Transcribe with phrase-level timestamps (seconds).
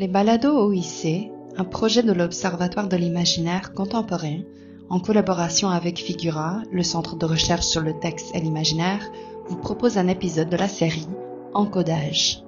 [0.00, 4.38] Les balados OIC, un projet de l'Observatoire de l'imaginaire contemporain,
[4.88, 9.06] en collaboration avec Figura, le centre de recherche sur le texte et l'imaginaire,
[9.48, 11.06] vous propose un épisode de la série
[11.52, 12.42] Encodage.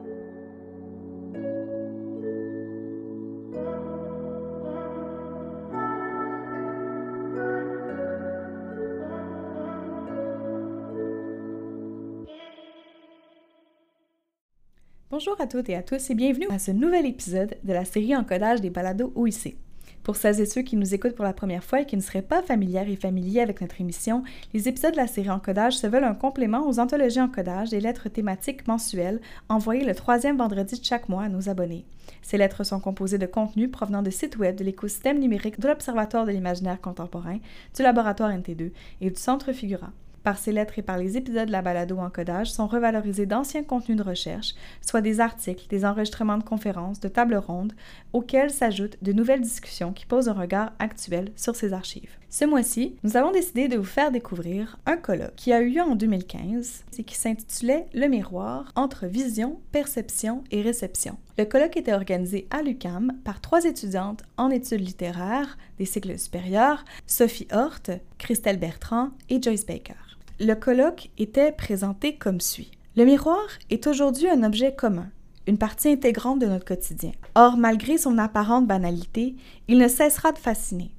[15.24, 18.16] Bonjour à toutes et à tous et bienvenue à ce nouvel épisode de la série
[18.16, 19.56] Encodage des balados OIC.
[20.02, 22.22] Pour celles et ceux qui nous écoutent pour la première fois et qui ne seraient
[22.22, 26.02] pas familières et familiers avec notre émission, les épisodes de la série Encodage se veulent
[26.02, 31.08] un complément aux anthologies Encodage des lettres thématiques mensuelles envoyées le troisième vendredi de chaque
[31.08, 31.84] mois à nos abonnés.
[32.22, 36.26] Ces lettres sont composées de contenus provenant de sites web de l'écosystème numérique de l'Observatoire
[36.26, 37.38] de l'imaginaire contemporain,
[37.76, 39.92] du laboratoire NT2 et du Centre Figura.
[40.22, 43.96] Par ces lettres et par les épisodes de la balado encodage sont revalorisés d'anciens contenus
[43.96, 47.72] de recherche, soit des articles, des enregistrements de conférences, de tables rondes,
[48.12, 52.16] auxquels s'ajoutent de nouvelles discussions qui posent un regard actuel sur ces archives.
[52.30, 55.82] Ce mois-ci, nous avons décidé de vous faire découvrir un colloque qui a eu lieu
[55.82, 61.18] en 2015 et qui s'intitulait Le miroir entre vision, perception et réception.
[61.36, 66.84] Le colloque était organisé à l'UCAM par trois étudiantes en études littéraires des cycles supérieurs,
[67.06, 70.11] Sophie Hort, Christelle Bertrand et Joyce Baker.
[70.40, 72.70] Le colloque était présenté comme suit.
[72.96, 75.10] Le miroir est aujourd'hui un objet commun,
[75.46, 77.12] une partie intégrante de notre quotidien.
[77.34, 79.36] Or, malgré son apparente banalité,
[79.68, 80.90] il ne cessera de fasciner.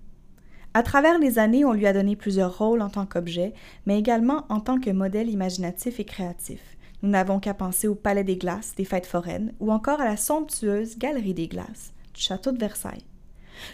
[0.75, 3.53] À travers les années, on lui a donné plusieurs rôles en tant qu'objet,
[3.85, 6.61] mais également en tant que modèle imaginatif et créatif.
[7.01, 10.17] Nous n'avons qu'à penser au Palais des Glaces des Fêtes foraines ou encore à la
[10.17, 13.03] somptueuse Galerie des Glaces du Château de Versailles.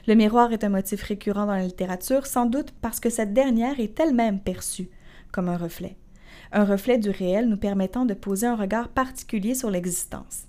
[0.07, 3.79] Le miroir est un motif récurrent dans la littérature, sans doute parce que cette dernière
[3.79, 4.89] est elle-même perçue
[5.31, 5.95] comme un reflet.
[6.51, 10.45] Un reflet du réel nous permettant de poser un regard particulier sur l'existence.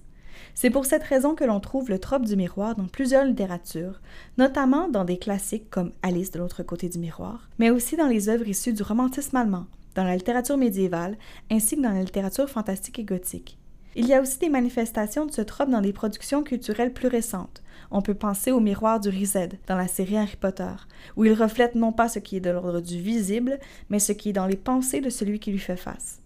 [0.54, 4.00] C'est pour cette raison que l'on trouve le trope du miroir dans plusieurs littératures,
[4.38, 8.28] notamment dans des classiques comme Alice de l'autre côté du miroir, mais aussi dans les
[8.28, 11.16] œuvres issues du romantisme allemand, dans la littérature médiévale,
[11.50, 13.58] ainsi que dans la littérature fantastique et gothique.
[13.96, 17.62] Il y a aussi des manifestations de ce trope dans des productions culturelles plus récentes.
[17.90, 20.72] On peut penser au miroir du Rized dans la série Harry Potter,
[21.16, 23.58] où il reflète non pas ce qui est de l'ordre du visible,
[23.88, 26.20] mais ce qui est dans les pensées de celui qui lui fait face.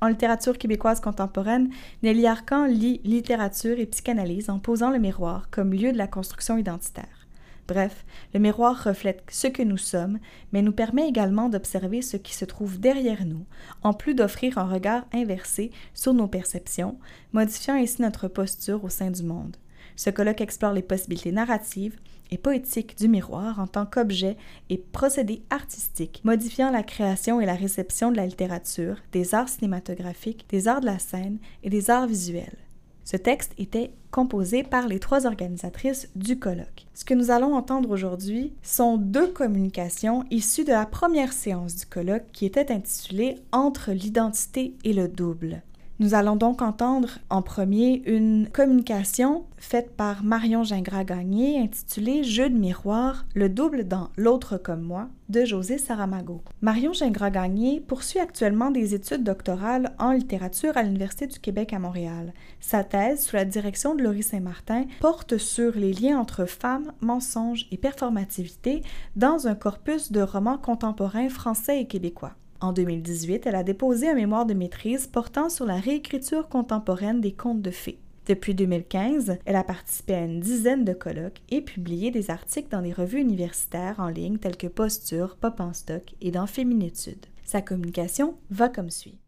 [0.00, 1.68] En littérature québécoise contemporaine,
[2.02, 6.56] Nelly Arcan lit littérature et psychanalyse en posant le miroir comme lieu de la construction
[6.56, 7.26] identitaire.
[7.68, 10.18] Bref, le miroir reflète ce que nous sommes,
[10.52, 13.44] mais nous permet également d'observer ce qui se trouve derrière nous,
[13.82, 16.98] en plus d'offrir un regard inversé sur nos perceptions,
[17.32, 19.56] modifiant ainsi notre posture au sein du monde.
[19.96, 21.96] Ce colloque explore les possibilités narratives
[22.30, 24.36] et poétiques du miroir en tant qu'objet
[24.68, 30.46] et procédé artistique, modifiant la création et la réception de la littérature, des arts cinématographiques,
[30.48, 32.56] des arts de la scène et des arts visuels.
[33.04, 36.86] Ce texte était composé par les trois organisatrices du colloque.
[36.94, 41.86] Ce que nous allons entendre aujourd'hui sont deux communications issues de la première séance du
[41.86, 45.62] colloque qui était intitulée Entre l'identité et le double.
[46.00, 52.56] Nous allons donc entendre en premier une communication faite par Marion Gingras-Gagné intitulée Jeu de
[52.56, 56.40] miroir, le double dans L'autre comme moi de José Saramago.
[56.62, 62.32] Marion Gingras-Gagné poursuit actuellement des études doctorales en littérature à l'Université du Québec à Montréal.
[62.60, 67.66] Sa thèse, sous la direction de Laurie Saint-Martin, porte sur les liens entre femmes, mensonges
[67.72, 68.80] et performativité
[69.16, 72.32] dans un corpus de romans contemporains français et québécois.
[72.60, 77.32] En 2018, elle a déposé un mémoire de maîtrise portant sur la réécriture contemporaine des
[77.32, 77.98] contes de fées.
[78.26, 82.82] Depuis 2015, elle a participé à une dizaine de colloques et publié des articles dans
[82.82, 87.26] des revues universitaires en ligne telles que Posture, Pop en stock et dans Féminitude.
[87.44, 89.18] Sa communication va comme suit.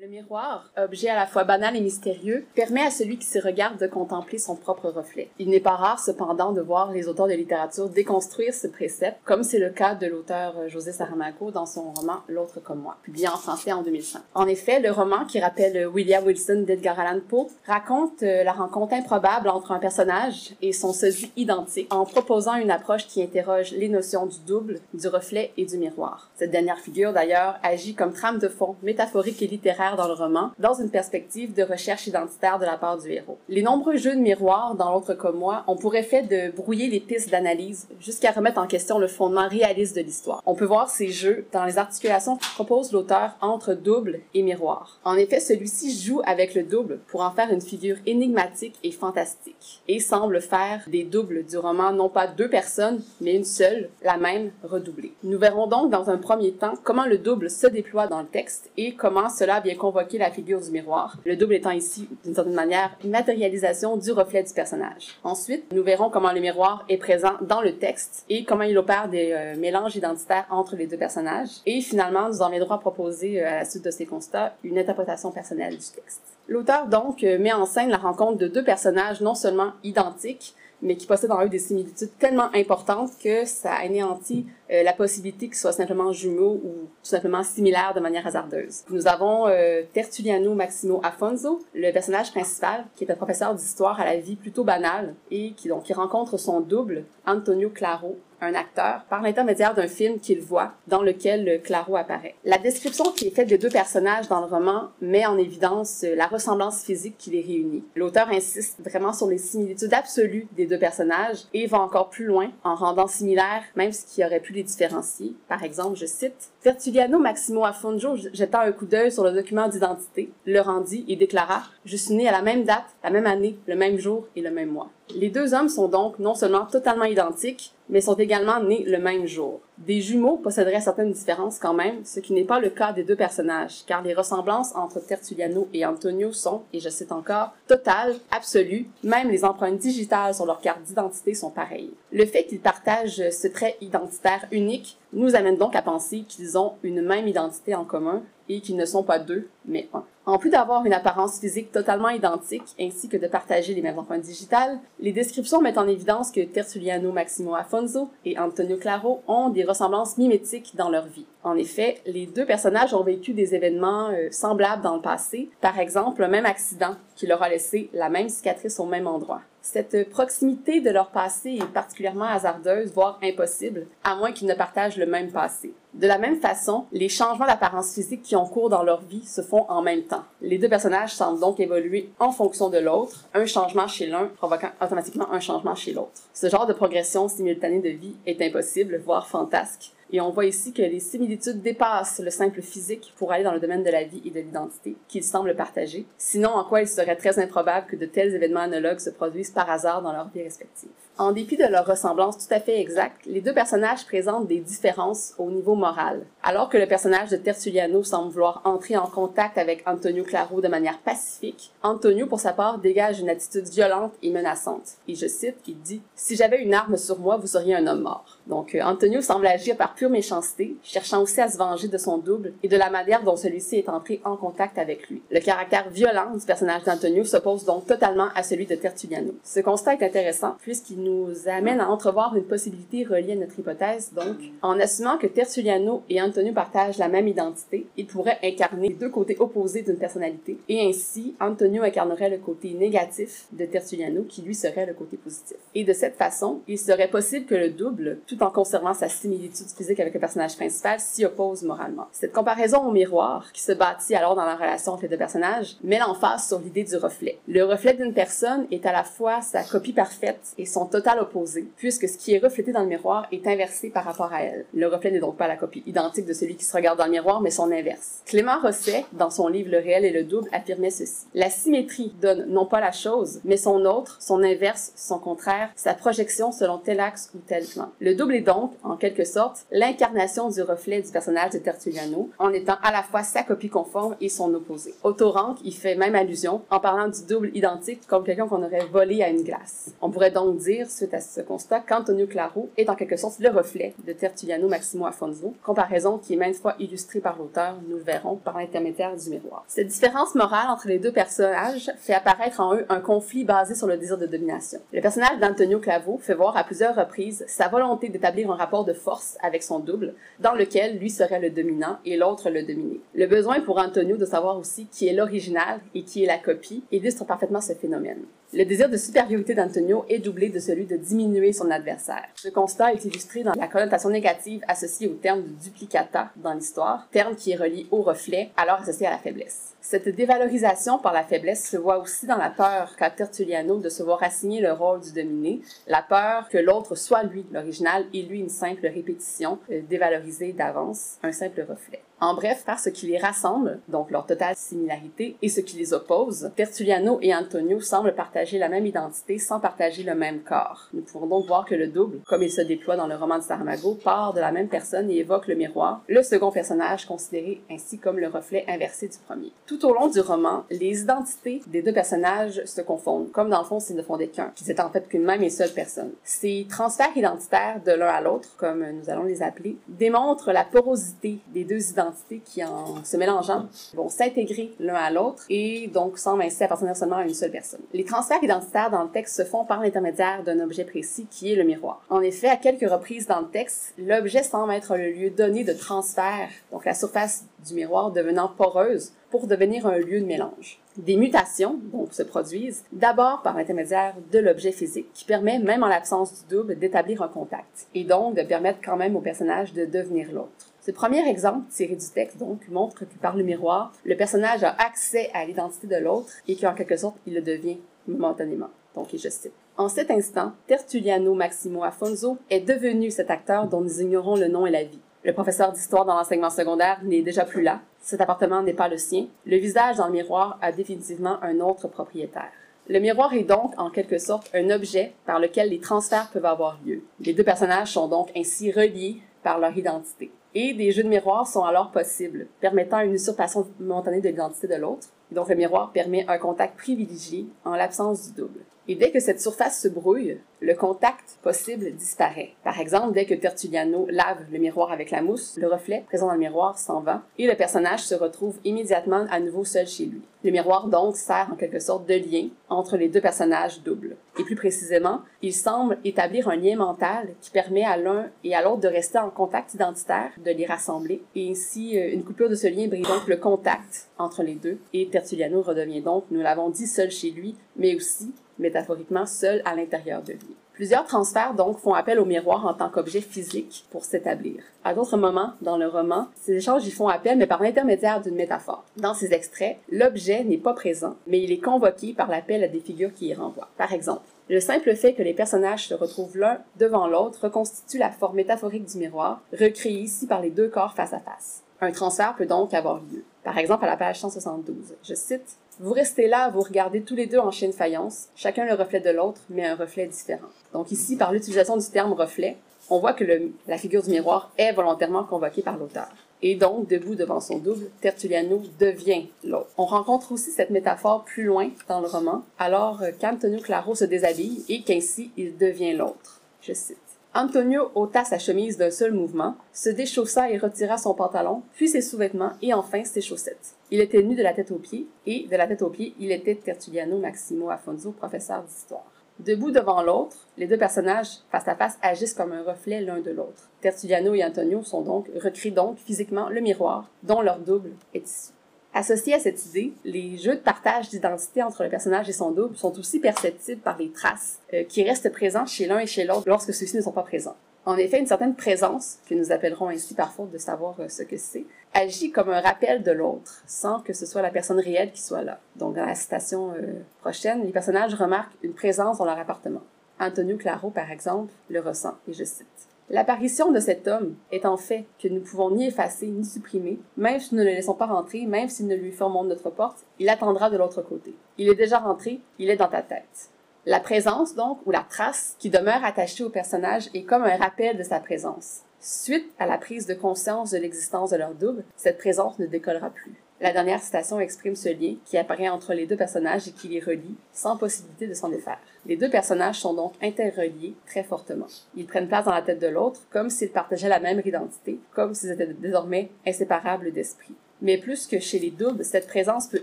[0.00, 3.78] Le miroir, objet à la fois banal et mystérieux, permet à celui qui se regarde
[3.78, 5.28] de contempler son propre reflet.
[5.38, 9.42] Il n'est pas rare cependant de voir les auteurs de littérature déconstruire ce précepte, comme
[9.42, 13.28] c'est le cas de l'auteur euh, José Saramago dans son roman L'autre comme moi, publié
[13.28, 14.22] en français en 2005.
[14.32, 18.94] En effet, le roman, qui rappelle William Wilson d'Edgar Allan Poe, raconte euh, la rencontre
[18.94, 23.90] improbable entre un personnage et son sosie identique, en proposant une approche qui interroge les
[23.90, 26.30] notions du double, du reflet et du miroir.
[26.36, 30.50] Cette dernière figure, d'ailleurs, agit comme trame de fond métaphorique et littéraire dans le roman,
[30.58, 33.38] dans une perspective de recherche identitaire de la part du héros.
[33.48, 37.00] Les nombreux jeux de miroir dans l'autre comme moi ont pour effet de brouiller les
[37.00, 40.42] pistes d'analyse jusqu'à remettre en question le fondement réaliste de l'histoire.
[40.46, 44.98] On peut voir ces jeux dans les articulations que propose l'auteur entre double et miroir.
[45.04, 49.82] En effet, celui-ci joue avec le double pour en faire une figure énigmatique et fantastique
[49.88, 54.16] et semble faire des doubles du roman non pas deux personnes, mais une seule, la
[54.16, 55.14] même redoublée.
[55.22, 58.70] Nous verrons donc dans un premier temps comment le double se déploie dans le texte
[58.76, 62.54] et comment cela vient convoquer la figure du miroir, le double étant ici, d'une certaine
[62.54, 65.18] manière, une matérialisation du reflet du personnage.
[65.24, 69.08] Ensuite, nous verrons comment le miroir est présent dans le texte et comment il opère
[69.08, 71.48] des euh, mélanges identitaires entre les deux personnages.
[71.64, 74.78] Et finalement, nous en viendrons à proposer, euh, à la suite de ces constats, une
[74.78, 76.22] interprétation personnelle du texte.
[76.46, 80.96] L'auteur, donc, euh, met en scène la rencontre de deux personnages non seulement identiques, mais
[80.96, 85.56] qui possèdent en eux des similitudes tellement importantes que ça anéantit euh, la possibilité qu'ils
[85.56, 86.72] soient simplement jumeaux ou
[87.02, 88.82] tout simplement similaires de manière hasardeuse.
[88.90, 94.04] Nous avons euh, Tertuliano Maximo Afonso, le personnage principal, qui est un professeur d'histoire à
[94.04, 99.04] la vie plutôt banale et qui donc qui rencontre son double, Antonio Claro, un acteur
[99.08, 102.34] par l'intermédiaire d'un film qu'il voit dans lequel Claro apparaît.
[102.44, 106.26] La description qui est faite des deux personnages dans le roman met en évidence la
[106.26, 107.84] ressemblance physique qui les réunit.
[107.94, 112.50] L'auteur insiste vraiment sur les similitudes absolues des deux personnages et va encore plus loin
[112.64, 115.34] en rendant similaires même ce qui aurait pu les différencier.
[115.48, 120.30] Par exemple, je cite Tertuliano Maximo Afonso jetant un coup d'œil sur le document d'identité,
[120.46, 123.76] le rendit et déclara Je suis né à la même date, la même année, le
[123.76, 124.90] même jour et le même mois.
[125.14, 129.26] Les deux hommes sont donc non seulement totalement identiques, mais sont également nés le même
[129.26, 129.60] jour.
[129.78, 133.16] Des jumeaux posséderaient certaines différences quand même, ce qui n'est pas le cas des deux
[133.16, 138.88] personnages, car les ressemblances entre Tertuliano et Antonio sont, et je cite encore, totales, absolues,
[139.02, 141.92] même les empreintes digitales sur leur carte d'identité sont pareilles.
[142.12, 146.74] Le fait qu'ils partagent ce trait identitaire unique nous amène donc à penser qu'ils ont
[146.82, 150.04] une même identité en commun et qu'ils ne sont pas deux, mais un.
[150.26, 154.22] En plus d'avoir une apparence physique totalement identique, ainsi que de partager les mêmes empreintes
[154.22, 159.64] digitales, les descriptions mettent en évidence que Tertuliano Maximo Afonso et Antonio Claro ont des
[159.64, 161.26] ressemblances mimétiques dans leur vie.
[161.42, 165.78] En effet, les deux personnages ont vécu des événements euh, semblables dans le passé, par
[165.78, 169.40] exemple un même accident qui leur a laissé la même cicatrice au même endroit.
[169.62, 174.96] Cette proximité de leur passé est particulièrement hasardeuse, voire impossible, à moins qu'ils ne partagent
[174.96, 175.74] le même passé.
[175.92, 179.42] De la même façon, les changements d'apparence physique qui ont cours dans leur vie se
[179.42, 180.24] font en même temps.
[180.40, 184.70] Les deux personnages semblent donc évoluer en fonction de l'autre, un changement chez l'un provoquant
[184.80, 186.22] automatiquement un changement chez l'autre.
[186.32, 190.72] Ce genre de progression simultanée de vie est impossible, voire fantasque, et on voit ici
[190.72, 194.22] que les similitudes dépassent le simple physique pour aller dans le domaine de la vie
[194.24, 196.06] et de l'identité qu'ils semblent partager.
[196.18, 199.70] Sinon, en quoi il serait très improbable que de tels événements analogues se produisent par
[199.70, 200.90] hasard dans leur vie respective?
[201.20, 205.34] En dépit de leur ressemblance tout à fait exacte, les deux personnages présentent des différences
[205.36, 206.24] au niveau moral.
[206.42, 210.68] Alors que le personnage de Tertuliano semble vouloir entrer en contact avec Antonio Claro de
[210.68, 214.92] manière pacifique, Antonio, pour sa part, dégage une attitude violente et menaçante.
[215.08, 218.00] Et je cite, il dit «Si j'avais une arme sur moi, vous seriez un homme
[218.00, 221.98] mort.» Donc, euh, Antonio semble agir par pure méchanceté, cherchant aussi à se venger de
[221.98, 225.20] son double et de la manière dont celui-ci est entré en contact avec lui.
[225.30, 229.34] Le caractère violent du personnage d'Antonio s'oppose donc totalement à celui de Tertuliano.
[229.44, 231.09] Ce constat est intéressant puisqu'il nous
[231.46, 236.20] amène à entrevoir une possibilité reliée à notre hypothèse, donc, en assumant que Tertuliano et
[236.20, 240.86] Antonio partagent la même identité, ils pourraient incarner les deux côtés opposés d'une personnalité, et
[240.86, 245.56] ainsi, Antonio incarnerait le côté négatif de Tertuliano qui lui serait le côté positif.
[245.74, 249.68] Et de cette façon, il serait possible que le double, tout en conservant sa similitude
[249.76, 252.06] physique avec le personnage principal, s'y oppose moralement.
[252.12, 255.76] Cette comparaison au miroir, qui se bâtit alors dans la relation entre les deux personnages,
[255.82, 257.38] met l'emphase sur l'idée du reflet.
[257.48, 261.66] Le reflet d'une personne est à la fois sa copie parfaite et son total opposé,
[261.78, 264.66] puisque ce qui est reflété dans le miroir est inversé par rapport à elle.
[264.74, 267.10] Le reflet n'est donc pas la copie identique de celui qui se regarde dans le
[267.10, 268.20] miroir, mais son inverse.
[268.26, 271.24] Clément Rosset, dans son livre Le réel et le double, affirmait ceci.
[271.32, 275.94] La symétrie donne non pas la chose, mais son autre, son inverse, son contraire, sa
[275.94, 277.88] projection selon tel axe ou tel plan.
[277.98, 282.52] Le double est donc, en quelque sorte, l'incarnation du reflet du personnage de Tertuliano, en
[282.52, 284.92] étant à la fois sa copie conforme et son opposé.
[285.02, 288.84] Otto Rank y fait même allusion en parlant du double identique comme quelqu'un qu'on aurait
[288.92, 289.92] volé à une glace.
[290.02, 293.50] On pourrait donc dire, suite à ce constat, qu'Antonio Claro est en quelque sorte le
[293.50, 298.02] reflet de Tertuliano Maximo Afonso, comparaison qui est maintes fois illustrée par l'auteur, nous le
[298.02, 299.64] verrons, par l'intermédiaire du miroir.
[299.66, 303.86] Cette différence morale entre les deux personnages fait apparaître en eux un conflit basé sur
[303.86, 304.80] le désir de domination.
[304.92, 308.92] Le personnage d'Antonio Clavo fait voir à plusieurs reprises sa volonté d'établir un rapport de
[308.92, 313.00] force avec son double, dans lequel lui serait le dominant et l'autre le dominé.
[313.14, 316.84] Le besoin pour Antonio de savoir aussi qui est l'original et qui est la copie
[316.92, 318.24] illustre parfaitement ce phénomène.
[318.52, 322.28] Le désir de supériorité d'Antonio est doublé de celui de diminuer son adversaire.
[322.34, 327.08] Ce constat est illustré dans la connotation négative associée au terme de duplicata dans l'histoire,
[327.10, 329.74] terme qui est relié au reflet, alors associé à la faiblesse.
[329.80, 334.02] Cette dévalorisation par la faiblesse se voit aussi dans la peur qu'a Tertuliano de se
[334.02, 338.40] voir assigner le rôle du dominé, la peur que l'autre soit lui l'original et lui
[338.40, 342.02] une simple répétition euh, dévalorisée d'avance, un simple reflet.
[342.22, 345.94] En bref, par ce qui les rassemble, donc leur totale similarité, et ce qui les
[345.94, 350.88] oppose, Tertuliano et Antonio semblent partager la même identité sans partager le même corps.
[350.92, 353.42] Nous pouvons donc voir que le double, comme il se déploie dans le roman de
[353.42, 357.98] Saramago, part de la même personne et évoque le miroir, le second personnage considéré ainsi
[357.98, 359.50] comme le reflet inversé du premier.
[359.64, 363.66] Tout au long du roman, les identités des deux personnages se confondent, comme dans le
[363.66, 366.12] fond s'ils ne fondaient qu'un, qu'ils étaient en fait qu'une même et seule personne.
[366.22, 371.38] Ces transferts identitaires de l'un à l'autre, comme nous allons les appeler, démontrent la porosité
[371.54, 372.09] des deux identités
[372.44, 377.16] qui, en se mélangeant, vont s'intégrer l'un à l'autre et donc semblent ainsi appartenir seulement
[377.16, 377.80] à une seule personne.
[377.92, 381.56] Les transferts identitaires dans le texte se font par l'intermédiaire d'un objet précis qui est
[381.56, 382.02] le miroir.
[382.10, 385.72] En effet, à quelques reprises dans le texte, l'objet semble être le lieu donné de
[385.72, 390.80] transfert, donc la surface du miroir devenant poreuse pour devenir un lieu de mélange.
[390.96, 395.88] Des mutations, donc, se produisent d'abord par l'intermédiaire de l'objet physique qui permet, même en
[395.88, 399.84] l'absence du double, d'établir un contact et donc de permettre quand même au personnage de
[399.84, 400.69] devenir l'autre.
[400.80, 404.74] Ce premier exemple tiré du texte, donc, montre que par le miroir, le personnage a
[404.78, 408.70] accès à l'identité de l'autre et qu'en quelque sorte, il le devient momentanément.
[408.94, 409.52] Donc, je cite.
[409.76, 414.66] En cet instant, Tertulliano Maximo Afonso est devenu cet acteur dont nous ignorons le nom
[414.66, 415.00] et la vie.
[415.22, 417.80] Le professeur d'histoire dans l'enseignement secondaire n'est déjà plus là.
[418.00, 419.26] Cet appartement n'est pas le sien.
[419.44, 422.52] Le visage dans le miroir a définitivement un autre propriétaire.
[422.88, 426.80] Le miroir est donc, en quelque sorte, un objet par lequel les transferts peuvent avoir
[426.84, 427.02] lieu.
[427.20, 430.30] Les deux personnages sont donc ainsi reliés par leur identité.
[430.54, 434.74] Et des jeux de miroir sont alors possibles, permettant une usurpation momentanée de l'identité de
[434.74, 435.08] l'autre.
[435.30, 438.60] Donc le miroir permet un contact privilégié en l'absence du double.
[438.90, 442.54] Et dès que cette surface se brouille, le contact possible disparaît.
[442.64, 446.32] Par exemple, dès que Tertulliano lave le miroir avec la mousse, le reflet présent dans
[446.32, 450.22] le miroir s'en va et le personnage se retrouve immédiatement à nouveau seul chez lui.
[450.42, 454.16] Le miroir donc sert en quelque sorte de lien entre les deux personnages doubles.
[454.40, 458.62] Et plus précisément, il semble établir un lien mental qui permet à l'un et à
[458.62, 461.22] l'autre de rester en contact identitaire, de les rassembler.
[461.36, 464.78] Et ainsi, euh, une coupure de ce lien brise donc le contact entre les deux.
[464.94, 469.74] Et Tertulliano redevient donc, nous l'avons dit, seul chez lui, mais aussi métaphoriquement seul à
[469.74, 470.56] l'intérieur de lui.
[470.80, 474.62] Plusieurs transferts donc font appel au miroir en tant qu'objet physique pour s'établir.
[474.82, 478.34] À d'autres moments dans le roman, ces échanges y font appel mais par l'intermédiaire d'une
[478.34, 478.84] métaphore.
[478.96, 482.80] Dans ces extraits, l'objet n'est pas présent, mais il est convoqué par l'appel à des
[482.80, 483.68] figures qui y renvoient.
[483.76, 488.10] Par exemple, le simple fait que les personnages se retrouvent l'un devant l'autre reconstitue la
[488.10, 491.62] forme métaphorique du miroir, recréée ici par les deux corps face à face.
[491.82, 493.24] Un transfert peut donc avoir lieu.
[493.44, 497.26] Par exemple, à la page 172, je cite vous restez là, vous regardez tous les
[497.26, 500.48] deux en chaîne faïence, chacun le reflet de l'autre, mais un reflet différent.
[500.74, 502.58] Donc ici, par l'utilisation du terme reflet,
[502.90, 503.24] on voit que
[503.66, 506.08] la figure du miroir est volontairement convoquée par l'auteur.
[506.42, 509.70] Et donc, debout devant son double, Tertulliano devient l'autre.
[509.78, 514.04] On rencontre aussi cette métaphore plus loin dans le roman, alors euh, qu'Antonio Claro se
[514.04, 516.40] déshabille et qu'ainsi il devient l'autre.
[516.60, 517.09] Je cite.
[517.32, 522.00] Antonio ôta sa chemise d'un seul mouvement, se déchaussa et retira son pantalon, puis ses
[522.00, 523.76] sous-vêtements et enfin ses chaussettes.
[523.92, 526.32] Il était nu de la tête aux pieds, et de la tête aux pieds, il
[526.32, 529.06] était Tertulliano Maximo Afonso, professeur d'histoire.
[529.38, 533.30] Debout devant l'autre, les deux personnages, face à face, agissent comme un reflet l'un de
[533.30, 533.70] l'autre.
[533.80, 538.52] Tertulliano et Antonio sont donc, recréent donc physiquement le miroir, dont leur double est issu.
[538.92, 542.76] Associé à cette idée, les jeux de partage d'identité entre le personnage et son double
[542.76, 546.42] sont aussi perceptibles par les traces euh, qui restent présentes chez l'un et chez l'autre
[546.46, 547.56] lorsque ceux-ci ne sont pas présents.
[547.86, 551.22] En effet, une certaine présence, que nous appellerons ainsi par faute de savoir euh, ce
[551.22, 555.12] que c'est, agit comme un rappel de l'autre, sans que ce soit la personne réelle
[555.12, 555.60] qui soit là.
[555.76, 559.82] Donc, dans la citation euh, prochaine, les personnages remarquent une présence dans leur appartement.
[560.18, 562.89] Antonio Claro, par exemple, le ressent, et je cite.
[563.12, 567.40] L'apparition de cet homme est en fait que nous pouvons ni effacer ni supprimer, même
[567.40, 570.28] si nous ne le laissons pas rentrer, même si nous lui fermons notre porte, il
[570.28, 571.34] attendra de l'autre côté.
[571.58, 573.50] Il est déjà rentré, il est dans ta tête.
[573.84, 577.98] La présence, donc, ou la trace qui demeure attachée au personnage est comme un rappel
[577.98, 578.82] de sa présence.
[579.00, 583.10] Suite à la prise de conscience de l'existence de leur double, cette présence ne décollera
[583.10, 583.42] plus.
[583.62, 587.00] La dernière citation exprime ce lien qui apparaît entre les deux personnages et qui les
[587.00, 588.78] relie, sans possibilité de s'en défaire.
[589.04, 591.66] Les deux personnages sont donc interreliés très fortement.
[591.94, 595.34] Ils prennent place dans la tête de l'autre, comme s'ils partageaient la même identité, comme
[595.34, 597.54] s'ils étaient désormais inséparables d'esprit.
[597.82, 599.82] Mais plus que chez les doubles, cette présence peut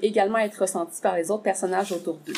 [0.02, 2.34] également être ressentie par les autres personnages autour d'eux.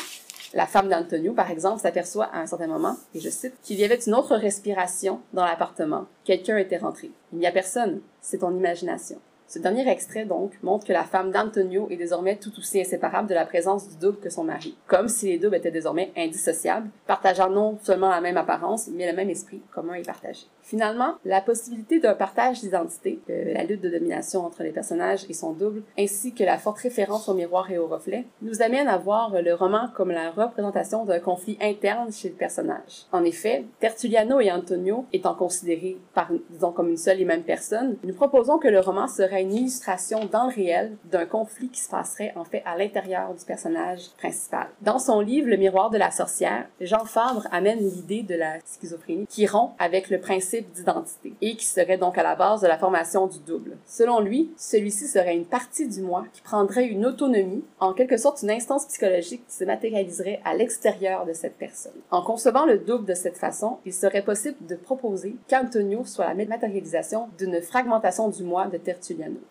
[0.52, 3.84] La femme d'Antonio, par exemple, s'aperçoit à un certain moment, et je cite, qu'il y
[3.84, 6.04] avait une autre respiration dans l'appartement.
[6.24, 7.10] Quelqu'un était rentré.
[7.32, 8.02] Il n'y a personne.
[8.20, 9.18] C'est ton imagination.
[9.50, 13.34] Ce dernier extrait, donc, montre que la femme d'Antonio est désormais tout aussi inséparable de
[13.34, 17.50] la présence du double que son mari, comme si les doubles étaient désormais indissociables, partageant
[17.50, 20.46] non seulement la même apparence, mais le même esprit commun et partagé.
[20.62, 25.34] Finalement, la possibilité d'un partage d'identité, euh, la lutte de domination entre les personnages et
[25.34, 28.98] son double, ainsi que la forte référence au miroir et au reflet, nous amène à
[28.98, 33.06] voir le roman comme la représentation d'un conflit interne chez le personnage.
[33.10, 37.96] En effet, Tertulliano et Antonio étant considérés par, disons, comme une seule et même personne,
[38.04, 41.88] nous proposons que le roman serait une illustration dans le réel d'un conflit qui se
[41.88, 44.68] passerait en fait à l'intérieur du personnage principal.
[44.82, 49.26] Dans son livre Le miroir de la sorcière, Jean Fabre amène l'idée de la schizophrénie
[49.28, 52.78] qui rompt avec le principe d'identité et qui serait donc à la base de la
[52.78, 53.76] formation du double.
[53.86, 58.42] Selon lui, celui-ci serait une partie du moi qui prendrait une autonomie, en quelque sorte
[58.42, 61.92] une instance psychologique qui se matérialiserait à l'extérieur de cette personne.
[62.10, 66.46] En concevant le double de cette façon, il serait possible de proposer qu'Antonio soit la
[66.46, 68.78] matérialisation d'une fragmentation du moi de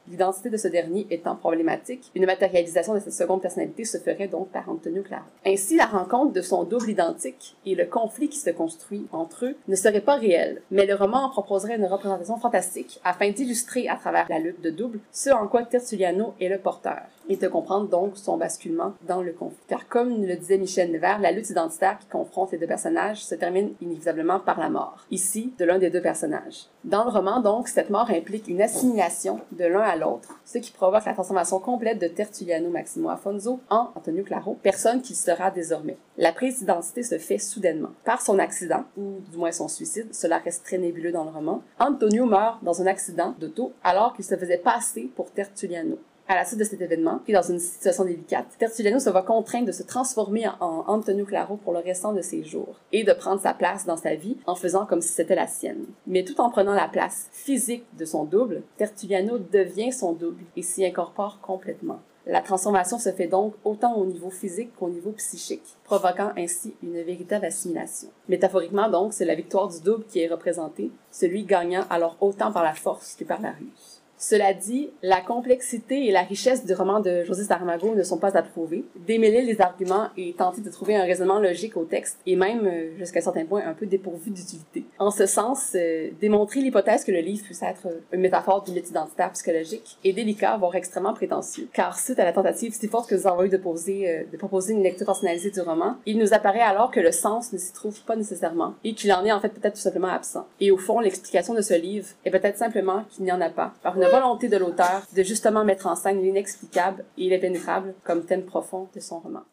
[0.08, 4.50] L'identité de ce dernier étant problématique, une matérialisation de cette seconde personnalité se ferait donc
[4.50, 5.24] par Antonio Claro.
[5.46, 9.56] Ainsi, la rencontre de son double identique et le conflit qui se construit entre eux
[9.68, 13.96] ne serait pas réel, mais le roman en proposerait une représentation fantastique afin d'illustrer à
[13.96, 17.88] travers la lutte de double ce en quoi Tertulliano est le porteur et de comprendre
[17.88, 19.58] donc son basculement dans le conflit.
[19.68, 23.36] Car comme le disait Michel Nevers, la lutte identitaire qui confronte les deux personnages se
[23.36, 26.66] termine inévitablement par la mort, ici de l'un des deux personnages.
[26.84, 31.06] Dans le roman donc, cette mort implique une assimilation l'un à l'autre, ce qui provoque
[31.06, 35.98] la transformation complète de Tertulliano Maximo Afonso en Antonio Claro, personne qu'il sera désormais.
[36.18, 37.92] La prise d'identité se fait soudainement.
[38.04, 41.62] Par son accident, ou du moins son suicide, cela reste très nébuleux dans le roman,
[41.80, 45.98] Antonio meurt dans un accident d'auto alors qu'il se faisait passer pour Tertulliano.
[46.32, 49.24] À la suite de cet événement, qui est dans une situation délicate, Tertulliano se voit
[49.24, 53.14] contraint de se transformer en Antonio Claro pour le restant de ses jours et de
[53.14, 55.88] prendre sa place dans sa vie en faisant comme si c'était la sienne.
[56.06, 60.62] Mais tout en prenant la place physique de son double, Tertulliano devient son double et
[60.62, 62.00] s'y incorpore complètement.
[62.28, 67.02] La transformation se fait donc autant au niveau physique qu'au niveau psychique, provoquant ainsi une
[67.02, 68.10] véritable assimilation.
[68.28, 72.64] Métaphoriquement donc, c'est la victoire du double qui est représentée, celui gagnant alors autant par
[72.64, 73.99] la force que par la ruse.
[74.22, 78.38] Cela dit, la complexité et la richesse du roman de José Saramago ne sont pas
[78.38, 78.84] approuvées.
[79.08, 82.98] Démêler les arguments et tenter de trouver un raisonnement logique au texte est même, euh,
[82.98, 84.84] jusqu'à un certain point, un peu dépourvu d'utilité.
[85.00, 88.90] En ce sens, euh, démontrer l'hypothèse que le livre puisse être une métaphore d'une lutte
[88.90, 91.70] identitaire psychologique est délicat, voire extrêmement prétentieux.
[91.72, 94.36] Car suite à la tentative si forte que nous avons eu de, poser, euh, de
[94.36, 97.72] proposer une lecture personnalisée du roman, il nous apparaît alors que le sens ne s'y
[97.72, 100.46] trouve pas nécessairement et qu'il en est en fait peut-être tout simplement absent.
[100.60, 103.74] Et au fond, l'explication de ce livre est peut-être simplement qu'il n'y en a pas,
[104.10, 109.00] volonté de l'auteur de justement mettre en scène l'inexplicable et l'impénétrable comme thème profond de
[109.00, 109.44] son roman.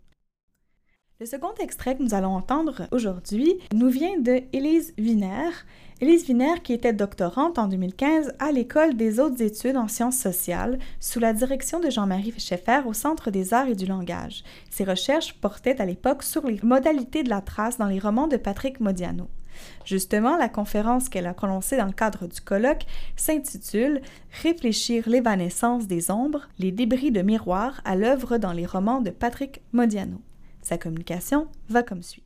[1.18, 5.48] Le second extrait que nous allons entendre aujourd'hui nous vient de Élise Wiener.
[6.02, 10.78] Élise Wiener, qui était doctorante en 2015 à l'École des hautes études en sciences sociales
[11.00, 14.44] sous la direction de Jean-Marie Schaeffer au Centre des arts et du langage.
[14.70, 18.36] Ses recherches portaient à l'époque sur les modalités de la trace dans les romans de
[18.36, 19.28] Patrick Modiano.
[19.84, 24.00] Justement, la conférence qu'elle a prononcée dans le cadre du colloque s'intitule
[24.42, 29.62] Réfléchir l'évanescence des ombres, les débris de miroir à l'œuvre dans les romans de Patrick
[29.72, 30.20] Modiano.
[30.62, 32.25] Sa communication va comme suit.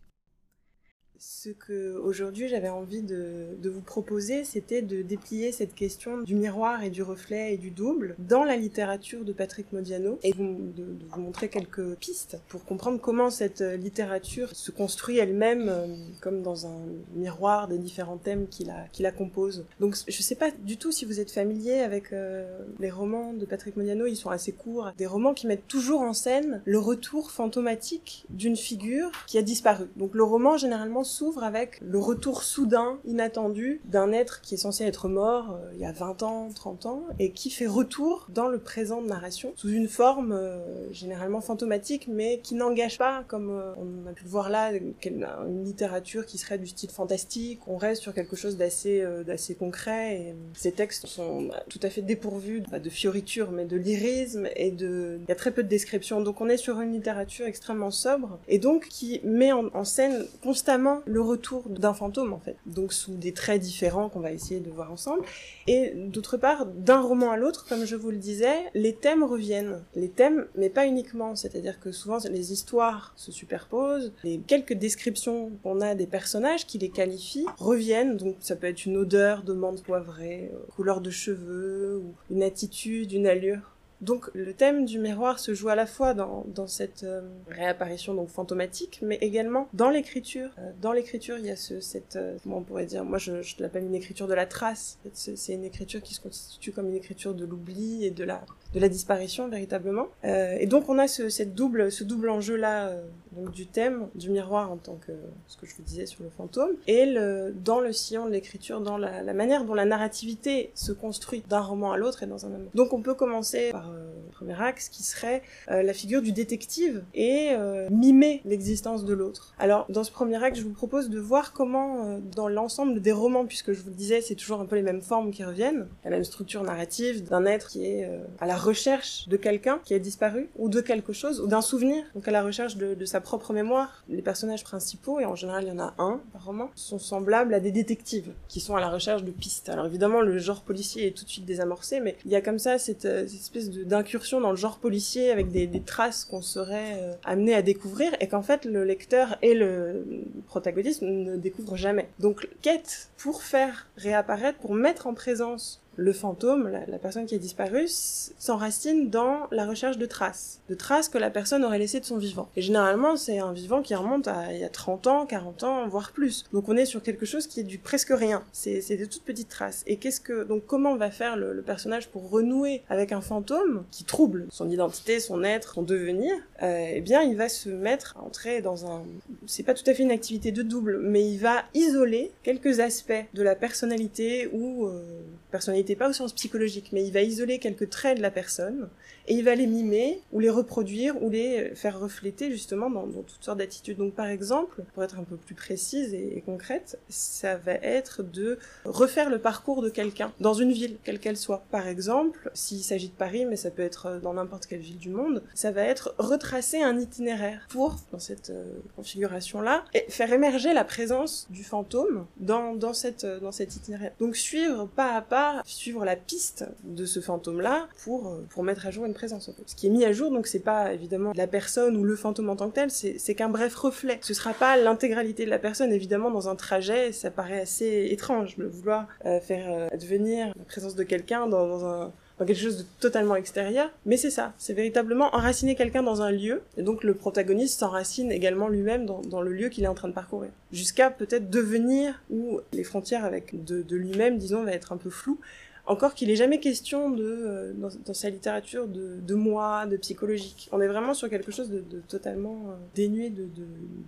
[1.23, 6.35] Ce que aujourd'hui j'avais envie de, de, vous proposer, c'était de déplier cette question du
[6.35, 10.39] miroir et du reflet et du double dans la littérature de Patrick Modiano et de,
[10.39, 16.67] vous montrer quelques pistes pour comprendre comment cette littérature se construit elle-même euh, comme dans
[16.67, 19.67] un miroir des différents thèmes qui la, qui la composent.
[19.79, 23.45] Donc je sais pas du tout si vous êtes familier avec euh, les romans de
[23.45, 27.31] Patrick Modiano, ils sont assez courts, des romans qui mettent toujours en scène le retour
[27.31, 29.85] fantomatique d'une figure qui a disparu.
[29.97, 34.85] Donc le roman généralement s'ouvre avec le retour soudain, inattendu, d'un être qui est censé
[34.85, 38.49] être mort euh, il y a 20 ans, 30 ans, et qui fait retour dans
[38.49, 43.51] le présent de narration, sous une forme euh, généralement fantomatique, mais qui n'engage pas, comme
[43.51, 47.77] euh, on a pu le voir là, une littérature qui serait du style fantastique, on
[47.77, 52.03] reste sur quelque chose d'assez d'assez concret, et ces textes sont bah, tout à fait
[52.03, 55.19] dépourvus bah, de fioritures, mais de lyrisme, et de...
[55.21, 58.39] il y a très peu de descriptions, donc on est sur une littérature extrêmement sobre,
[58.49, 63.15] et donc qui met en scène constamment le retour d'un fantôme en fait, donc sous
[63.15, 65.23] des traits différents qu'on va essayer de voir ensemble.
[65.67, 69.83] Et d'autre part, d'un roman à l'autre, comme je vous le disais, les thèmes reviennent.
[69.95, 75.53] Les thèmes, mais pas uniquement, c'est-à-dire que souvent les histoires se superposent, les quelques descriptions
[75.63, 79.53] qu'on a des personnages qui les qualifient reviennent, donc ça peut être une odeur de
[79.53, 83.77] menthe poivrée, euh, couleur de cheveux, ou une attitude, une allure.
[84.01, 88.15] Donc le thème du miroir se joue à la fois dans, dans cette euh, réapparition
[88.15, 90.51] donc fantomatique, mais également dans l'écriture.
[90.59, 93.43] Euh, dans l'écriture, il y a ce, cette, euh, comment on pourrait dire, moi je,
[93.43, 94.99] je l'appelle une écriture de la trace.
[95.13, 98.43] C'est une écriture qui se constitue comme une écriture de l'oubli et de la,
[98.75, 100.09] de la disparition véritablement.
[100.25, 102.93] et donc on a ce, cette double, ce double enjeu là
[103.33, 105.13] donc du thème du miroir en tant que
[105.47, 108.81] ce que je vous disais sur le fantôme, et le, dans le sillon de l'écriture,
[108.81, 112.47] dans la, la, manière dont la narrativité se construit d'un roman à l'autre et dans
[112.47, 112.67] un même.
[112.75, 116.33] Donc on peut commencer par euh, le premier axe qui serait euh, la figure du
[116.33, 119.55] détective et euh, mimer l'existence de l'autre.
[119.59, 123.13] Alors dans ce premier axe, je vous propose de voir comment euh, dans l'ensemble des
[123.13, 125.87] romans, puisque je vous le disais, c'est toujours un peu les mêmes formes qui reviennent,
[126.05, 129.95] la même structure narrative d'un être qui est euh, à la recherche de quelqu'un qui
[129.95, 133.05] a disparu ou de quelque chose ou d'un souvenir, donc à la recherche de, de,
[133.05, 134.05] sa propre mémoire.
[134.09, 137.55] Les personnages principaux, et en général il y en a un par roman, sont semblables
[137.55, 139.69] à des détectives qui sont à la recherche de pistes.
[139.69, 142.59] Alors évidemment le genre policier est tout de suite désamorcé, mais il y a comme
[142.59, 146.99] ça cette, euh, espèce d'incursion dans le genre policier avec des, des traces qu'on serait
[147.01, 150.05] euh, amené à découvrir et qu'en fait le lecteur et le
[150.47, 152.09] protagoniste ne découvrent jamais.
[152.19, 157.39] Donc quête pour faire réapparaître, pour mettre en présence le fantôme, la, personne qui a
[157.39, 162.07] disparu, s'enracine dans la recherche de traces, de traces que la personne aurait laissées de
[162.07, 162.49] son vivant.
[162.57, 165.89] Et généralement, c'est un vivant qui remonte à il y a 30 ans, 40 ans,
[165.89, 166.45] voire plus.
[166.55, 168.43] Donc on est sur quelque chose qui est du presque rien.
[168.53, 169.85] C'est des toutes petites traces.
[169.87, 173.85] Et qu'est-ce que donc comment va faire le, le, personnage pour renouer avec un fantôme
[173.91, 176.33] qui trouble son identité, son être, son devenir?
[176.63, 179.03] Euh, Eh bien, il va se mettre à entrer dans un.
[179.47, 183.13] C'est pas tout à fait une activité de double, mais il va isoler quelques aspects
[183.35, 185.03] de la personnalité ou euh,
[185.51, 188.89] personnalité pas au sens psychologique, mais il va isoler quelques traits de la personne
[189.31, 193.45] et il va les mimer ou les reproduire ou les faire refléter justement dans, toutes
[193.45, 193.97] sortes d'attitudes.
[193.97, 198.59] Donc par exemple, pour être un peu plus précise et, concrète, ça va être de
[198.85, 201.63] refaire le parcours de quelqu'un dans une ville, quelle qu'elle soit.
[201.71, 205.11] Par exemple, s'il s'agit de Paris, mais ça peut être dans n'importe quelle ville du
[205.11, 208.65] monde, ça va être retracer un itinéraire pour, dans cette euh,
[208.97, 214.11] configuration-là, faire émerger la présence du fantôme dans, dans, cette, dans cet itinéraire.
[214.19, 218.91] Donc suivre pas à pas, suivre la piste de ce fantôme-là pour, pour mettre à
[218.91, 222.05] jour une Ce qui est mis à jour, donc c'est pas évidemment la personne ou
[222.05, 224.19] le fantôme en tant que tel, c'est qu'un bref reflet.
[224.23, 228.57] Ce sera pas l'intégralité de la personne, évidemment, dans un trajet, ça paraît assez étrange
[228.57, 233.37] de vouloir euh, faire euh, advenir la présence de quelqu'un dans, quelque chose de totalement
[233.37, 237.79] extérieur, mais c'est ça, c'est véritablement enraciner quelqu'un dans un lieu, et donc le protagoniste
[237.81, 242.23] s'enracine également lui-même dans, le lieu qu'il est en train de parcourir, jusqu'à peut-être devenir,
[242.31, 245.39] où les frontières avec de, lui-même, disons, va être un peu floues,
[245.87, 249.97] encore qu'il n'est jamais question de, euh, dans, dans, sa littérature de, de moi, de
[249.97, 250.69] psychologique.
[250.73, 253.49] On est vraiment sur quelque chose de, de totalement euh, dénué de,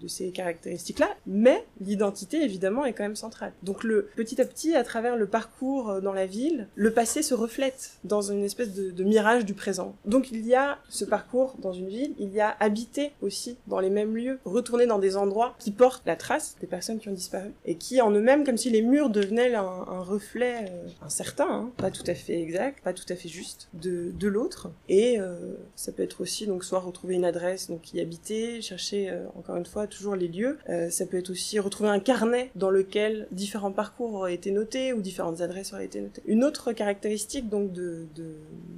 [0.01, 3.53] de, ces caractéristiques-là, mais l'identité, évidemment, est quand même centrale.
[3.63, 7.23] Donc le petit à petit, à travers le parcours euh, dans la ville, le passé
[7.23, 9.97] se reflète dans une espèce de, mirage du présent.
[10.05, 13.81] Donc il y a ce parcours dans une ville, il y a habité aussi dans
[13.81, 17.13] les mêmes lieux, retourner dans des endroits qui portent la trace des personnes qui ont
[17.13, 21.49] disparu, et qui en eux-mêmes, comme si les murs devenaient un, un reflet euh, incertain,
[21.49, 24.71] hein, pas tout à fait exact, pas tout à fait juste, de, de l'autre.
[24.89, 29.11] Et euh, ça peut être aussi donc soit retrouver une adresse, donc y habiter, chercher
[29.11, 30.59] euh, encore une fois toujours les lieux.
[30.69, 34.93] Euh, ça peut être aussi retrouver un carnet dans lequel différents parcours auraient été notés
[34.93, 36.23] ou différentes adresses auraient été notées.
[36.27, 38.07] Une autre caractéristique donc de,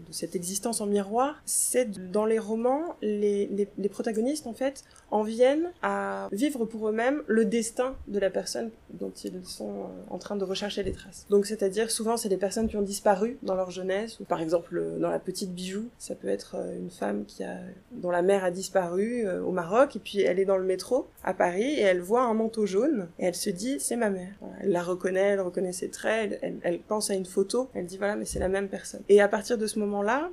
[0.06, 5.22] de cette existence en miroir, c'est dans les romans, les, les, protagonistes en fait en
[5.22, 10.36] viennent à vivre pour eux-mêmes le destin de la personne dont ils sont en train
[10.36, 11.26] de rechercher les traces.
[11.30, 14.82] Donc c'est-à-dire souvent c'est des personnes qui ont disparu dans leur jeunesse, ou par exemple
[14.98, 17.58] dans la petite bijou, ça peut être une femme qui a,
[17.92, 21.08] dont la mère a disparu euh, au Maroc, et puis elle est dans le métro
[21.22, 24.34] à Paris, et elle voit un manteau jaune, et elle se dit c'est ma mère.
[24.60, 27.86] Elle la reconnaît, elle reconnaît ses traits, elle, elle, elle pense à une photo, elle
[27.86, 29.02] dit voilà mais c'est la même personne.
[29.08, 29.78] Et à partir de ce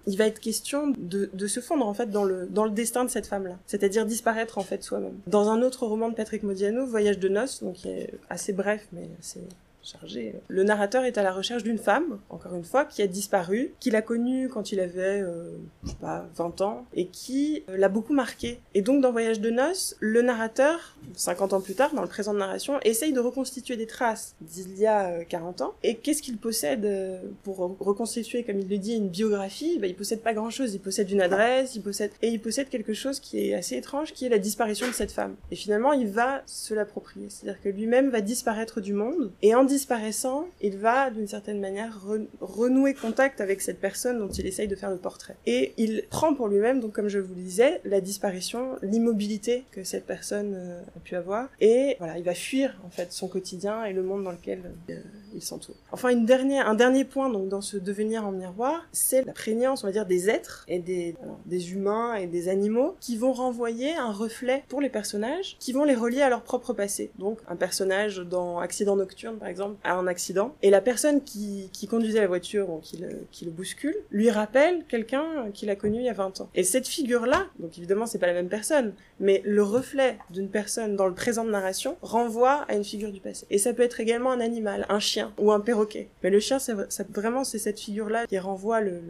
[0.08, 3.10] il va être question de, se fondre en fait dans le, dans le destin de
[3.10, 5.16] cette femme-là, c'est-à-dire disparaître en fait soi-même.
[5.28, 8.88] Dans un autre roman de Patrick Modiano, Voyage de noces, donc qui est assez bref
[8.92, 9.42] mais c'est
[9.84, 10.36] chargé.
[10.48, 13.96] Le narrateur est à la recherche d'une femme, encore une fois, qui a disparu, qu'il
[13.96, 15.52] a connue quand il avait, euh,
[15.84, 18.60] je sais pas, 20 ans, et qui euh, l'a beaucoup marqué.
[18.74, 22.34] Et donc, dans Voyage de noces, le narrateur, 50 ans plus tard, dans le présent
[22.34, 25.74] de narration, essaye de reconstituer des traces d'il y a euh, 40 ans.
[25.84, 29.80] Et qu'est-ce qu'il possède euh, pour reconstituer, comme il le dit, une biographie?
[29.80, 30.74] Bah, Il possède pas grand-chose.
[30.74, 32.12] Il possède une adresse, il possède...
[32.22, 35.12] Et il possède quelque chose qui est assez étrange, qui est la disparition de cette
[35.12, 35.36] femme.
[35.52, 37.28] Et finalement, il va se l'approprier.
[37.30, 42.02] C'est-à-dire que lui-même va disparaître du monde, et en disparaissant, il va d'une certaine manière
[42.06, 45.36] re renouer contact avec cette personne dont il essaye de faire le portrait.
[45.46, 49.84] Et il prend pour lui-même, donc comme je vous le disais, la disparition, l'immobilité que
[49.84, 53.86] cette personne euh, a pu avoir, et voilà, il va fuir en fait son quotidien
[53.86, 54.96] et le monde dans lequel euh,
[55.34, 55.76] il s'entoure.
[55.92, 59.88] Enfin, une un dernier point donc dans ce devenir en miroir, c'est la prégnance, on
[59.88, 64.12] va dire, des êtres et des, des humains et des animaux qui vont renvoyer un
[64.12, 67.12] reflet pour les personnages, qui vont les relier à leur propre passé.
[67.20, 71.70] Donc, un personnage dans Accident nocturne, par exemple exemple, un accident, et la personne qui,
[71.90, 76.10] conduisait la voiture ou qui le, bouscule lui rappelle quelqu'un qu'il a connu il y
[76.10, 76.50] a 20 ans.
[76.56, 80.96] Et cette figure-là, donc évidemment c'est pas la même personne, mais le reflet d'une personne
[80.96, 83.46] dans le présent de narration renvoie à une figure du passé.
[83.50, 86.10] Et ça peut être également un animal, un chien ou un perroquet.
[86.24, 86.74] Mais le chien, c'est
[87.12, 89.02] vraiment c'est cette figure-là qui renvoie le,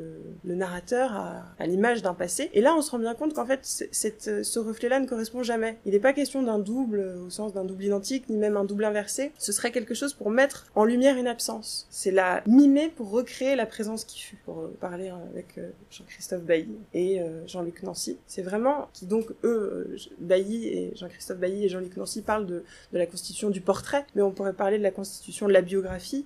[0.44, 2.50] narrateur à, l'image d'un passé.
[2.54, 5.78] Et là, on se rend bien compte qu'en fait, ce reflet-là ne correspond jamais.
[5.86, 8.86] Il n'est pas question d'un double au sens d'un double identique, ni même un double
[8.86, 9.32] inversé.
[9.38, 10.41] Ce serait quelque chose pour mettre
[10.76, 11.88] en lumière une absence.
[11.90, 14.38] C'est la mimer pour recréer la présence qui fut.
[14.46, 18.18] Pour euh, parler avec euh, Jean-Christophe Bailly et euh, Jean-Luc Nancy.
[18.28, 22.98] C'est vraiment qui donc eux, Bailly et Jean-Christophe Bailly et Jean-Luc Nancy parlent de, de
[22.98, 26.26] la constitution du portrait, mais on pourrait parler de la constitution de la biographie,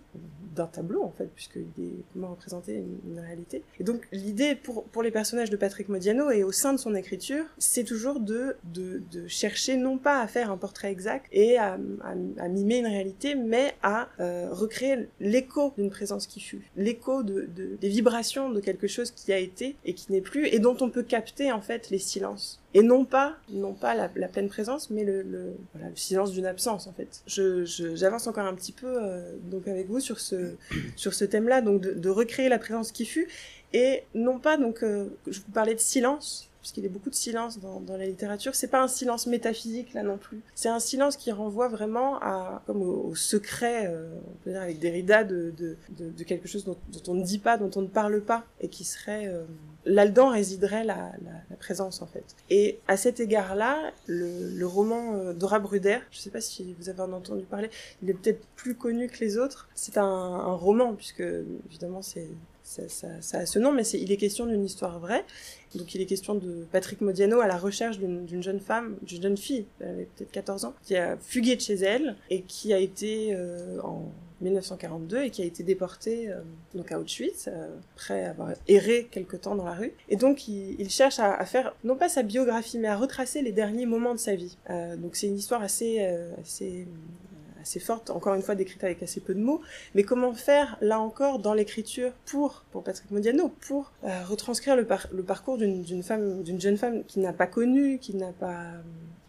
[0.55, 3.63] d'un tableau en fait, puisqu'il est comment représenter une, réalité.
[3.79, 6.95] Et donc l'idée pour, pour les personnages de Patrick Modiano et au sein de son
[6.95, 11.77] écriture, c'est toujours de, de, chercher non pas à faire un portrait exact et à
[12.49, 17.77] mimer une réalité, mais à euh, recréer l'écho d'une présence qui fut, l'écho de, de,
[17.79, 20.89] des vibrations de quelque chose qui a été et qui n'est plus, et dont on
[20.89, 22.59] peut capter en fait les silences.
[22.73, 25.55] Et non pas non pas la, pleine présence mais le,
[25.95, 27.21] silence d'une absence en fait.
[27.25, 27.63] Je
[27.95, 30.55] j'avance encore un petit peu euh, donc avec vous sur ce
[30.95, 33.27] sur ce thème là donc de, de, recréer la présence qui fut
[33.73, 37.15] et non pas donc euh, je vous parlais de silence puisqu'il y a beaucoup de
[37.15, 40.41] silence dans, la littérature, c'est pas un silence métaphysique là non plus.
[40.55, 44.79] C'est un silence qui renvoie vraiment à comme au, secret, euh, on peut dire avec
[44.79, 46.75] Derrida, de, de, quelque chose dont,
[47.07, 49.43] on ne dit pas, dont on ne parle pas, et qui serait euh,
[49.85, 51.11] là-dedans résiderait la,
[51.59, 52.35] présence en fait.
[52.49, 57.01] Et à cet égard-là, le, roman euh, Dora Bruder, je sais pas si vous avez
[57.01, 57.69] entendu parler,
[58.01, 59.69] il est peut-être plus connu que les autres.
[59.75, 61.23] C'est un roman puisque
[61.69, 62.27] évidemment c'est
[62.65, 65.23] ça, a ce nom, mais il est question d'une histoire vraie.
[65.75, 69.37] Donc il est question de Patrick Modiano à la recherche d'une jeune femme, d'une jeune
[69.37, 72.79] fille, elle avait peut-être 14 ans, qui a fugué de chez elle et qui a
[72.79, 74.09] été euh, en
[74.41, 76.41] 1942 et qui a été déportée euh,
[76.73, 79.93] donc à Auschwitz euh, après avoir erré quelque temps dans la rue.
[80.09, 83.51] Et donc il, cherche à, à, faire non pas sa biographie mais à retracer les
[83.51, 84.57] derniers moments de sa vie.
[84.97, 85.99] Donc c'est une histoire assez
[86.41, 86.87] assez
[87.65, 89.61] assez forte, encore une fois décrite avec assez peu de mots,
[89.95, 94.85] mais comment faire, là encore, dans l'écriture, pour, pour Patrick Modiano, pour euh, retranscrire le,
[94.85, 98.65] par le parcours d'une femme, d'une jeune femme qui n'a pas connu, qui n'a pas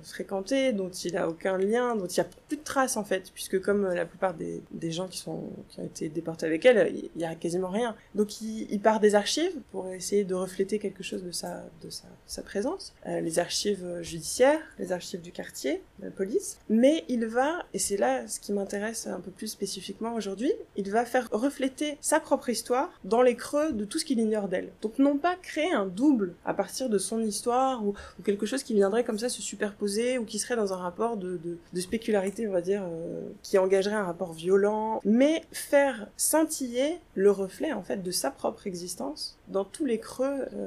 [0.08, 3.30] fréquenté, dont il a aucun lien, dont il y a plus de traces en fait,
[3.32, 7.20] puisque comme la plupart des, gens qui sont qui ont été déportés avec elle, il
[7.20, 7.96] y a quasiment rien.
[8.14, 12.42] Donc il, part des archives pour essayer de refléter quelque chose de sa de sa,
[12.42, 17.64] présence, euh, les archives judiciaires, les archives du quartier, de la police, mais il va
[17.74, 21.98] et c'est là ce qui m'intéresse un peu plus spécifiquement aujourd'hui, il va faire refléter
[22.00, 24.70] sa propre histoire dans les creux de tout ce qu'il ignore d'elle.
[24.82, 28.74] Donc non pas créer un double à partir de son histoire ou quelque chose qui
[28.74, 31.40] viendrait comme ça se superposer ou qui serait dans un rapport de,
[31.72, 37.30] de, spécularité, on va dire, euh, qui engagerait un rapport violent, mais faire scintiller le
[37.30, 40.66] reflet en fait de sa propre existence dans tous les creux, euh,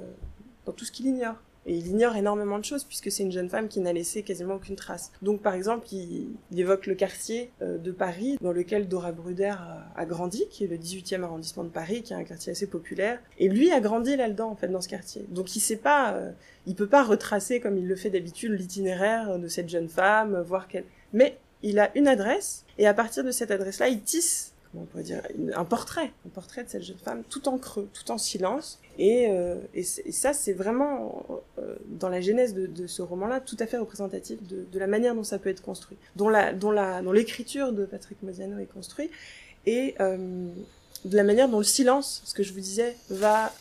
[0.65, 1.35] dans tout ce qu'il ignore.
[1.69, 4.55] Et il ignore énormément de choses puisque c'est une jeune femme qui n'a laissé quasiment
[4.55, 5.12] aucune trace.
[5.21, 9.53] Donc par exemple, il, évoque le quartier euh, de Paris dans lequel Dora Bruder
[9.95, 13.19] a, grandi, qui est le 18e arrondissement de Paris, qui est un quartier assez populaire.
[13.38, 15.27] Et lui a grandi là-dedans en fait dans ce quartier.
[15.29, 16.32] Donc il sait pas, euh,
[16.65, 20.67] il peut pas retracer comme il le fait d'habitude l'itinéraire de cette jeune femme, voir
[20.67, 20.86] qu'elle.
[21.13, 25.03] Mais il a une adresse et à partir de cette adresse-là, il tisse on pourrait
[25.03, 25.21] dire,
[25.55, 28.79] un portrait, un portrait de cette jeune femme, tout en creux, tout en silence.
[28.99, 31.25] Et, euh, et, ça, c'est vraiment,
[31.58, 35.15] euh, dans la genèse de, ce roman-là, tout à fait représentatif de, de, la manière
[35.15, 38.71] dont ça peut être construit, dont la, dont la, dont l'écriture de Patrick Modiano est
[38.71, 39.12] construite,
[39.65, 40.47] et euh,
[41.05, 43.51] de la manière dont le silence, ce que je vous disais, va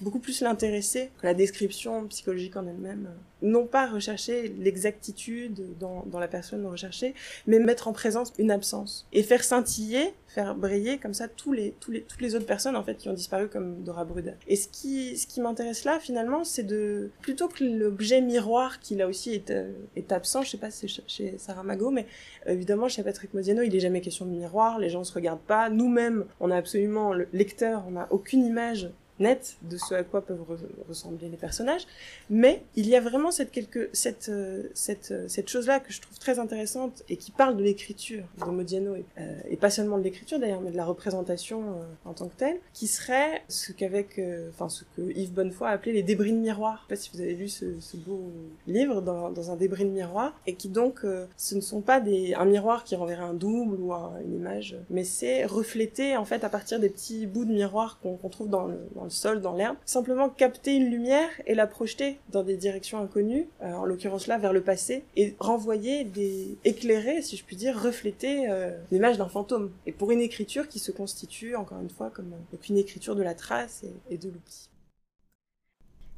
[0.00, 3.08] beaucoup plus l'intéresser que la description psychologique en elle-même.
[3.40, 7.14] Non pas rechercher l'exactitude dans, dans la personne recherchée,
[7.46, 9.06] mais mettre en présence une absence.
[9.12, 12.76] Et faire scintiller, faire briller comme ça tous les, tous les, toutes les autres personnes
[12.76, 14.34] en fait qui ont disparu comme Dora Bruder.
[14.46, 18.94] Et ce qui, ce qui m'intéresse là finalement, c'est de, plutôt que l'objet miroir qui
[18.94, 22.06] là aussi est, euh, est absent, je sais pas si c'est chez Sarah Mago, mais
[22.46, 25.40] euh, évidemment chez Patrick Modiano, il est jamais question de miroir, les gens se regardent
[25.40, 25.68] pas.
[25.68, 28.90] Nous-mêmes, on a absolument, le lecteur, on n'a aucune image
[29.22, 30.56] nette de ce à quoi peuvent re
[30.88, 31.86] ressembler les personnages,
[32.28, 36.00] mais il y a vraiment cette, quelque, cette, euh, cette, euh, cette chose-là que je
[36.00, 40.02] trouve très intéressante et qui parle de l'écriture de Modiano, et, euh, pas seulement de
[40.02, 41.62] l'écriture d'ailleurs, mais de la représentation
[42.04, 45.92] en tant que telle, qui serait ce qu'avec, enfin ce que Yves Bonnefoy a appelé
[45.92, 46.78] les débris de miroir.
[46.78, 48.32] Je sais pas si vous avez lu ce, beau
[48.66, 51.06] livre dans, un débris de miroir, et qui donc,
[51.36, 54.76] ce ne sont pas des, un miroir qui renverrait un double ou un, une image,
[54.90, 58.48] mais c'est reflété en fait à partir des petits bouts de miroir qu'on qu trouve
[58.48, 58.62] dans
[58.94, 62.98] dans le sol, dans l'herbe, simplement capter une lumière et la projeter dans des directions
[62.98, 67.56] inconnues, euh, en l'occurrence là vers le passé, et renvoyer des éclairer, si je puis
[67.56, 69.70] dire, refléter euh, l'image d'un fantôme.
[69.86, 72.32] Et pour une écriture qui se constitue encore une fois comme
[72.68, 74.68] une écriture de la trace et, et de l'oubli.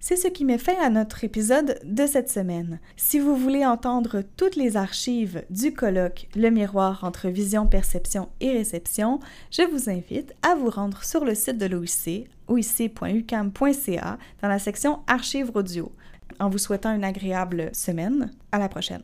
[0.07, 2.79] C'est ce qui met fin à notre épisode de cette semaine.
[2.95, 8.53] Si vous voulez entendre toutes les archives du colloque Le miroir entre vision, perception et
[8.53, 9.19] réception,
[9.51, 15.01] je vous invite à vous rendre sur le site de l'OIC, oic.ucam.ca, dans la section
[15.07, 15.91] Archives audio.
[16.39, 19.01] En vous souhaitant une agréable semaine, à la prochaine.